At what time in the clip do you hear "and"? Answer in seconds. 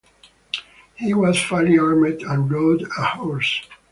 2.23-2.51